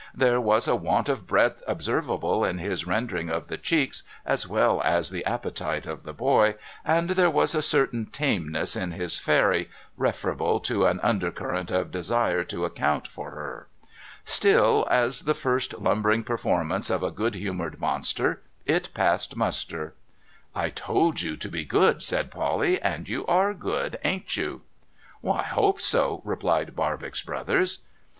[0.15, 4.81] There was a want of breadth observable in his rendering of the cheeks, as well
[4.83, 9.65] as the appetite, of the boy; and there was a certain tameness in his fair},
[9.95, 13.67] referable to an under current of desire to account for her.
[14.25, 19.93] Still, as the first lumbering performance of a good humoured monster, it passed muster.'
[20.53, 24.63] 1 told you to be good,' said Polly,' and you are good, ain't you?'
[25.23, 27.79] A SUCCESSFUL BUILDER 44, * I hope so,' replied Barbox Brothers.